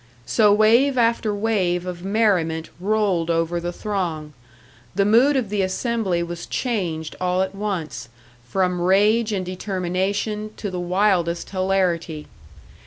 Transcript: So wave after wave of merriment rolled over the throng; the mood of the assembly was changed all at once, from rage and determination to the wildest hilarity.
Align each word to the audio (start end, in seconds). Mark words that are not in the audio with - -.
So 0.25 0.51
wave 0.51 0.97
after 0.97 1.31
wave 1.31 1.85
of 1.85 2.03
merriment 2.03 2.71
rolled 2.79 3.29
over 3.29 3.59
the 3.59 3.71
throng; 3.71 4.33
the 4.95 5.05
mood 5.05 5.35
of 5.35 5.49
the 5.49 5.61
assembly 5.61 6.23
was 6.23 6.47
changed 6.47 7.15
all 7.21 7.43
at 7.43 7.53
once, 7.53 8.09
from 8.43 8.81
rage 8.81 9.31
and 9.31 9.45
determination 9.45 10.53
to 10.57 10.71
the 10.71 10.79
wildest 10.79 11.51
hilarity. 11.51 12.25